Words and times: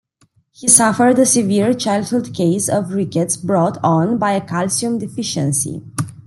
He 0.51 0.67
suffered 0.67 1.19
a 1.19 1.27
severe 1.27 1.75
childhood 1.75 2.33
case 2.33 2.67
of 2.67 2.91
rickets 2.91 3.37
brought 3.37 3.77
on 3.83 4.17
by 4.17 4.31
a 4.31 4.41
calcium 4.41 4.97
deficiency. 4.97 5.83